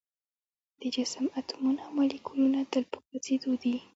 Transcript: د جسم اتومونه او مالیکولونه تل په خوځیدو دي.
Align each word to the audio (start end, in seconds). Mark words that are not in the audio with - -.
د 0.81 0.83
جسم 0.95 1.25
اتومونه 1.39 1.79
او 1.85 1.91
مالیکولونه 1.99 2.59
تل 2.71 2.83
په 2.91 2.97
خوځیدو 3.05 3.51
دي. 3.61 3.75